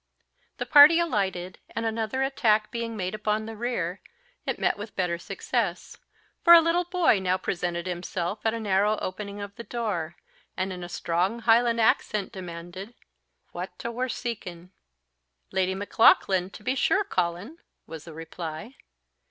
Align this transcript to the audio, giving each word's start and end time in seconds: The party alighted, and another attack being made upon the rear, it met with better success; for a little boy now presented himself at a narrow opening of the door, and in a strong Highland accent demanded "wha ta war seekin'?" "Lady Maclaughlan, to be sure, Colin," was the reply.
The 0.57 0.65
party 0.65 0.99
alighted, 0.99 1.59
and 1.75 1.85
another 1.85 2.23
attack 2.23 2.71
being 2.71 2.97
made 2.97 3.13
upon 3.13 3.45
the 3.45 3.55
rear, 3.55 4.01
it 4.47 4.57
met 4.57 4.75
with 4.75 4.95
better 4.95 5.19
success; 5.19 5.95
for 6.43 6.53
a 6.53 6.59
little 6.59 6.85
boy 6.85 7.19
now 7.19 7.37
presented 7.37 7.85
himself 7.85 8.39
at 8.43 8.55
a 8.55 8.59
narrow 8.59 8.97
opening 8.97 9.39
of 9.41 9.55
the 9.57 9.63
door, 9.63 10.15
and 10.57 10.73
in 10.73 10.83
a 10.83 10.89
strong 10.89 11.37
Highland 11.41 11.79
accent 11.79 12.31
demanded 12.31 12.95
"wha 13.53 13.67
ta 13.77 13.91
war 13.91 14.09
seekin'?" 14.09 14.71
"Lady 15.51 15.75
Maclaughlan, 15.75 16.49
to 16.49 16.63
be 16.63 16.73
sure, 16.73 17.03
Colin," 17.03 17.59
was 17.85 18.05
the 18.05 18.13
reply. 18.15 18.73